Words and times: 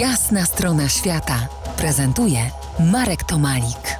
Jasna 0.00 0.44
strona 0.44 0.88
świata 0.88 1.48
prezentuje 1.78 2.38
Marek 2.92 3.24
Tomalik. 3.24 3.98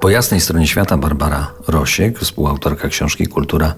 Po 0.00 0.10
jasnej 0.10 0.40
stronie 0.40 0.66
świata 0.66 0.96
Barbara 0.96 1.50
Rosiek, 1.68 2.18
współautorka 2.18 2.88
książki 2.88 3.26
Kultura 3.26 3.74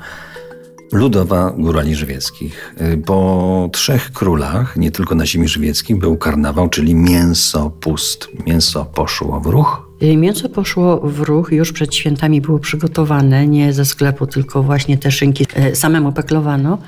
Ludowa 0.93 1.51
Górali 1.59 1.95
Żywieckich. 1.95 2.75
Po 3.07 3.69
trzech 3.73 4.13
królach, 4.13 4.77
nie 4.77 4.91
tylko 4.91 5.15
na 5.15 5.27
ziemi 5.27 5.49
żywieckiej, 5.49 5.97
był 5.97 6.17
karnawał, 6.17 6.69
czyli 6.69 6.95
mięso 6.95 7.71
pust. 7.71 8.29
Mięso 8.47 8.85
poszło 8.85 9.41
w 9.41 9.47
ruch. 9.47 9.91
Mięso 10.17 10.49
poszło 10.49 11.01
w 11.01 11.21
ruch, 11.21 11.53
już 11.53 11.73
przed 11.73 11.95
świętami 11.95 12.41
było 12.41 12.59
przygotowane, 12.59 13.47
nie 13.47 13.73
ze 13.73 13.85
sklepu, 13.85 14.27
tylko 14.27 14.63
właśnie 14.63 14.99
te 14.99 15.11
szynki 15.11 15.47
e, 15.55 15.77
samemu 15.77 16.13
peklowano. 16.13 16.79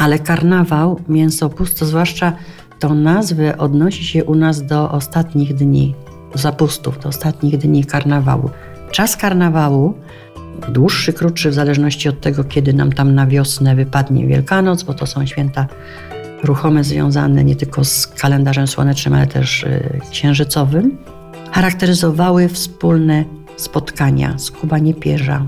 Ale 0.00 0.18
karnawał, 0.18 1.00
mięso 1.08 1.48
pust, 1.48 1.78
to 1.78 1.86
zwłaszcza 1.86 2.32
to 2.78 2.94
nazwy 2.94 3.56
odnosi 3.56 4.04
się 4.04 4.24
u 4.24 4.34
nas 4.34 4.66
do 4.66 4.90
ostatnich 4.90 5.54
dni 5.54 5.94
zapustów, 6.34 7.00
do 7.00 7.08
ostatnich 7.08 7.58
dni 7.58 7.84
karnawału. 7.84 8.50
Czas 8.90 9.16
karnawału, 9.16 9.94
dłuższy, 10.68 11.12
krótszy, 11.12 11.50
w 11.50 11.54
zależności 11.54 12.08
od 12.08 12.20
tego, 12.20 12.44
kiedy 12.44 12.72
nam 12.72 12.92
tam 12.92 13.14
na 13.14 13.26
wiosnę 13.26 13.74
wypadnie 13.74 14.26
Wielkanoc, 14.26 14.82
bo 14.82 14.94
to 14.94 15.06
są 15.06 15.26
święta 15.26 15.66
ruchome, 16.44 16.84
związane 16.84 17.44
nie 17.44 17.56
tylko 17.56 17.84
z 17.84 18.06
kalendarzem 18.06 18.66
słonecznym, 18.66 19.14
ale 19.14 19.26
też 19.26 19.62
y, 19.62 20.00
księżycowym, 20.10 20.98
charakteryzowały 21.52 22.48
wspólne 22.48 23.24
spotkania, 23.56 24.38
skubanie 24.38 24.94
pierza, 24.94 25.46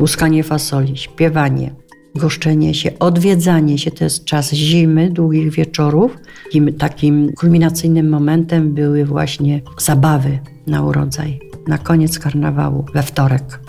łuskanie 0.00 0.42
fasoli, 0.42 0.96
śpiewanie, 0.96 1.74
goszczenie 2.14 2.74
się, 2.74 2.98
odwiedzanie 2.98 3.78
się. 3.78 3.90
To 3.90 4.04
jest 4.04 4.24
czas 4.24 4.52
zimy, 4.52 5.10
długich 5.10 5.50
wieczorów. 5.50 6.16
I 6.52 6.72
takim 6.72 7.32
kulminacyjnym 7.32 8.08
momentem 8.08 8.74
były 8.74 9.04
właśnie 9.04 9.60
zabawy 9.78 10.38
na 10.66 10.82
urodzaj. 10.82 11.40
Na 11.66 11.78
koniec 11.78 12.18
karnawału, 12.18 12.84
we 12.94 13.02
wtorek, 13.02 13.60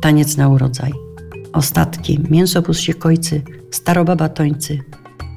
taniec 0.00 0.36
na 0.36 0.48
urodzaj. 0.48 0.92
Ostatki, 1.52 2.18
mięso 2.30 2.62
kojcy, 2.98 3.42
starobaba 3.70 4.28
tońcy, 4.28 4.78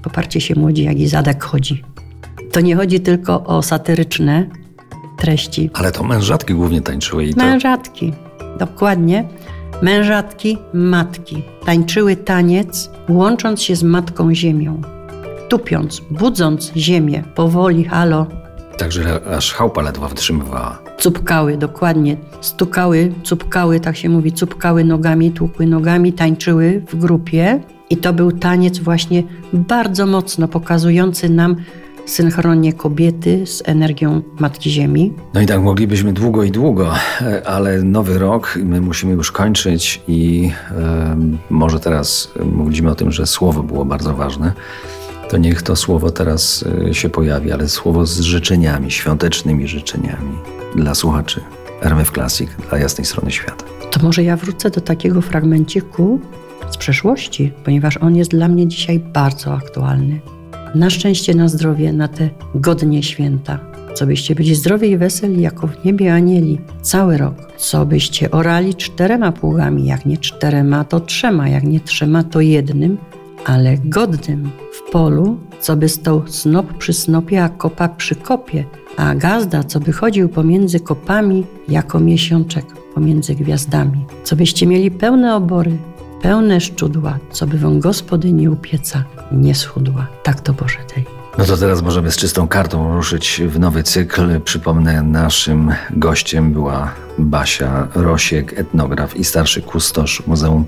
poparcie 0.04 0.42
się 0.42 0.56
młodzi 0.56 0.84
jak 0.84 1.00
i 1.00 1.08
zadek 1.08 1.44
chodzi. 1.44 1.84
To 2.52 2.62
nie 2.62 2.76
chodzi 2.76 3.00
tylko 3.00 3.44
o 3.44 3.62
satyryczne 3.62 4.50
treści. 5.18 5.70
Ale 5.74 5.92
to 5.92 6.04
mężatki 6.04 6.54
głównie 6.54 6.82
tańczyły 6.82 7.26
i 7.26 7.34
to... 7.34 7.46
Mężatki, 7.46 8.14
dokładnie. 8.60 9.28
Mężatki, 9.82 10.58
matki 10.74 11.44
tańczyły 11.66 12.16
taniec, 12.16 12.90
łącząc 13.10 13.62
się 13.62 13.76
z 13.76 13.84
Matką 13.84 14.36
Ziemią, 14.36 14.82
tupiąc, 15.50 16.02
budząc 16.12 16.72
ziemię, 16.76 17.24
powoli, 17.36 17.84
halo. 17.84 18.28
Także 18.78 19.22
aż 19.38 19.54
chałpa 19.54 19.82
ledwo 19.82 20.08
wytrzymywała. 20.08 20.80
Cupkały, 20.98 21.58
dokładnie. 21.58 22.18
Stukały, 22.42 23.14
cupkały, 23.24 23.80
tak 23.80 23.98
się 23.98 24.10
mówi, 24.10 24.32
cupkały 24.32 24.84
nogami, 24.84 25.32
tłukły 25.32 25.66
nogami, 25.66 26.14
tańczyły 26.14 26.82
w 26.88 26.96
grupie. 26.96 27.60
I 27.90 27.98
to 27.98 28.14
był 28.14 28.32
taniec 28.32 28.80
właśnie 28.80 29.24
bardzo 29.54 30.06
mocno 30.06 30.48
pokazujący 30.48 31.30
nam 31.30 31.56
synchronnie 32.06 32.74
kobiety 32.74 33.48
z 33.48 33.64
energią 33.66 34.22
Matki 34.40 34.72
Ziemi. 34.72 35.14
No 35.34 35.42
i 35.42 35.46
tak 35.46 35.62
moglibyśmy 35.62 36.14
długo 36.14 36.44
i 36.44 36.52
długo, 36.52 36.94
ale 37.46 37.84
nowy 37.84 38.20
rok, 38.20 38.60
my 38.64 38.82
musimy 38.82 39.14
już 39.14 39.32
kończyć 39.32 40.02
i 40.08 40.52
e, 40.72 41.18
może 41.50 41.80
teraz 41.80 42.32
mówiliśmy 42.46 42.92
o 42.92 42.96
tym, 42.96 43.12
że 43.12 43.28
słowo 43.28 43.64
było 43.64 43.86
bardzo 43.86 44.14
ważne. 44.14 44.54
To 45.30 45.38
niech 45.38 45.62
to 45.62 45.76
słowo 45.76 46.12
teraz 46.12 46.66
e, 46.90 46.94
się 46.94 47.10
pojawi, 47.10 47.52
ale 47.52 47.70
słowo 47.70 48.06
z 48.06 48.20
życzeniami, 48.20 48.92
świątecznymi 48.92 49.68
życzeniami 49.68 50.38
dla 50.76 50.96
słuchaczy 50.96 51.42
RMF 51.82 52.12
Classic, 52.12 52.50
dla 52.70 52.78
jasnej 52.78 53.06
strony 53.06 53.32
świata. 53.32 53.66
To 53.92 54.04
może 54.04 54.24
ja 54.24 54.38
wrócę 54.38 54.70
do 54.70 54.82
takiego 54.82 55.22
fragmenciku 55.22 56.20
z 56.70 56.78
przeszłości, 56.78 57.52
ponieważ 57.64 57.98
on 57.98 58.16
jest 58.16 58.32
dla 58.32 58.48
mnie 58.48 58.68
dzisiaj 58.68 59.00
bardzo 59.00 59.54
aktualny 59.54 60.20
na 60.76 60.90
szczęście, 60.90 61.36
na 61.36 61.48
zdrowie, 61.48 61.94
na 61.94 62.08
te 62.08 62.30
godnie 62.56 63.04
święta. 63.04 63.60
Co 63.94 64.06
byście 64.06 64.36
byli 64.36 64.56
zdrowi 64.56 64.90
i 64.90 64.98
weseli, 64.98 65.42
jako 65.42 65.68
w 65.68 65.86
niebie 65.86 66.14
anieli, 66.14 66.60
cały 66.82 67.18
rok. 67.18 67.36
Co 67.58 67.86
byście 67.86 68.32
orali 68.32 68.76
czterema 68.76 69.32
pługami, 69.32 69.86
jak 69.86 70.06
nie 70.06 70.18
czterema, 70.18 70.84
to 70.84 71.00
trzema, 71.00 71.50
jak 71.50 71.64
nie 71.64 71.80
trzema, 71.80 72.24
to 72.24 72.42
jednym, 72.42 72.98
ale 73.46 73.78
godnym 73.78 74.50
w 74.72 74.92
polu, 74.92 75.38
co 75.60 75.76
by 75.76 75.90
stał 75.90 76.28
snop 76.28 76.78
przy 76.78 76.94
snopie, 76.94 77.44
a 77.44 77.50
kopa 77.50 77.90
przy 77.90 78.16
kopie, 78.16 78.66
a 78.98 79.16
gazda, 79.16 79.64
co 79.64 79.80
by 79.80 79.92
chodził 79.92 80.30
pomiędzy 80.30 80.80
kopami, 80.80 81.44
jako 81.68 82.00
miesiączek 82.00 82.66
pomiędzy 82.96 83.36
gwiazdami. 83.36 84.06
Co 84.24 84.36
byście 84.36 84.68
mieli 84.68 84.92
pełne 84.92 85.36
obory, 85.36 85.78
pełne 86.22 86.62
szczudła, 86.62 87.18
co 87.32 87.48
by 87.48 87.58
wam 87.58 87.80
gospodyni 87.80 88.50
u 88.50 88.56
pieca 88.56 89.04
nie 89.32 89.56
schudła. 89.56 90.08
Tak 90.24 90.42
to 90.42 90.54
Boże 90.54 90.78
tej. 90.94 91.06
No 91.38 91.46
to 91.46 91.58
teraz 91.58 91.82
możemy 91.82 92.12
z 92.12 92.18
czystą 92.18 92.48
kartą 92.48 92.96
ruszyć 92.96 93.42
w 93.48 93.60
nowy 93.60 93.84
cykl. 93.84 94.42
Przypomnę, 94.42 95.02
naszym 95.02 95.72
gościem 95.92 96.54
była 96.54 96.92
Basia 97.18 97.88
Rosiek, 97.96 98.60
etnograf 98.60 99.16
i 99.16 99.24
starszy 99.24 99.62
kustosz 99.62 100.24
Muzeum 100.28 100.66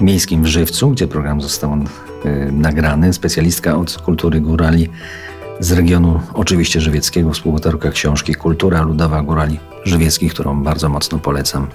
Miejskim 0.00 0.42
w 0.42 0.46
Żywcu, 0.46 0.90
gdzie 0.90 1.06
program 1.06 1.40
został 1.40 1.74
y, 1.74 2.52
nagrany. 2.52 3.12
Specjalistka 3.12 3.76
od 3.76 3.98
kultury 3.98 4.40
górali 4.40 4.88
z 5.60 5.72
regionu 5.72 6.20
oczywiście 6.34 6.80
żywieckiego, 6.80 7.32
współautorka 7.32 7.90
książki 7.90 8.34
Kultura 8.34 8.82
Ludowa 8.82 9.22
Górali 9.22 9.58
Żywieckich, 9.84 10.34
którą 10.34 10.62
bardzo 10.62 10.88
mocno 10.88 11.18
polecam. 11.18 11.66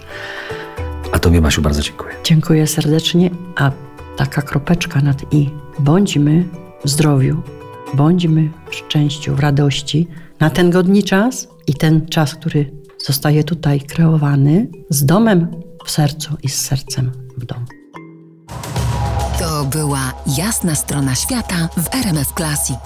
Tobie, 1.26 1.42
Basiu, 1.42 1.62
bardzo 1.62 1.82
dziękuję. 1.82 2.16
Dziękuję 2.24 2.68
serdecznie, 2.68 3.30
a 3.56 3.72
taka 4.18 4.42
kropeczka 4.42 5.02
nad 5.02 5.34
i. 5.34 5.50
Bądźmy 5.80 6.46
w 6.84 6.90
zdrowiu, 6.90 7.42
bądźmy 7.94 8.50
w 8.70 8.76
szczęściu, 8.76 9.36
w 9.36 9.40
radości 9.40 10.08
na 10.40 10.50
ten 10.50 10.70
godni 10.70 11.04
czas 11.04 11.48
i 11.68 11.74
ten 11.74 12.08
czas, 12.08 12.36
który 12.36 12.72
zostaje 13.06 13.44
tutaj 13.44 13.82
kreowany 13.82 14.68
z 14.90 15.06
domem 15.06 15.48
w 15.86 15.92
sercu 15.92 16.38
i 16.44 16.50
z 16.50 16.62
sercem 16.62 17.12
w 17.38 17.46
domu. 17.46 17.66
To 19.40 19.66
była 19.66 20.14
jasna 20.38 20.76
strona 20.76 21.16
świata 21.16 21.70
w 21.78 21.96
RMF 21.96 22.34
Classic. 22.38 22.80